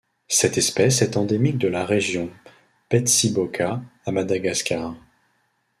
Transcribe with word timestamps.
Cette 0.29 0.57
espèce 0.57 1.03
est 1.03 1.15
endémique 1.15 1.59
de 1.59 1.67
la 1.67 1.85
région 1.85 2.31
Betsiboka 2.89 3.81
à 4.03 4.11
Madagascar. 4.11 4.95